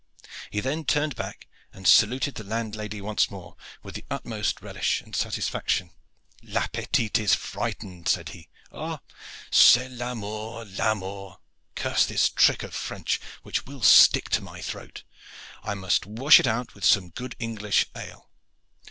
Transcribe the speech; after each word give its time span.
He 0.49 0.61
then 0.61 0.83
turned 0.85 1.15
back 1.15 1.47
and 1.71 1.87
saluted 1.87 2.33
the 2.33 2.43
landlady 2.43 3.01
once 3.01 3.29
more 3.29 3.55
with 3.83 3.93
the 3.93 4.03
utmost 4.09 4.59
relish 4.59 4.99
and 4.99 5.15
satisfaction. 5.15 5.91
"La 6.41 6.65
petite 6.69 7.19
is 7.19 7.35
frightened," 7.35 8.07
said 8.07 8.29
he. 8.29 8.49
"Ah, 8.71 9.01
c'est 9.51 9.89
l'amour, 9.89 10.65
l'amour! 10.65 11.37
Curse 11.75 12.07
this 12.07 12.29
trick 12.29 12.63
of 12.63 12.73
French, 12.73 13.21
which 13.43 13.67
will 13.67 13.83
stick 13.83 14.27
to 14.31 14.41
my 14.41 14.59
throat. 14.59 15.03
I 15.61 15.75
must 15.75 16.07
wash 16.07 16.39
it 16.39 16.47
out 16.47 16.73
with 16.73 16.83
some 16.83 17.09
good 17.11 17.35
English 17.39 17.85
ale. 17.95 18.27